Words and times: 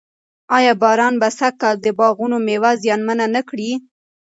آیا 0.57 0.73
باران 0.81 1.13
به 1.21 1.29
سږ 1.37 1.53
کال 1.61 1.75
د 1.81 1.87
باغونو 1.99 2.37
مېوه 2.45 2.71
زیانمنه 2.83 3.25
نه 3.35 3.41
کړي؟ 3.49 3.71